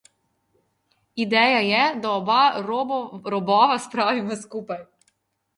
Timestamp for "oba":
2.21-2.39